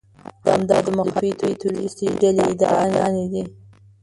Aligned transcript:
همدا 0.51 0.77
د 0.85 0.87
مخالفې 0.99 1.51
تروريستي 1.61 2.07
ډلې 2.21 2.43
ادعاګانې 2.51 3.25
دي. 3.31 3.43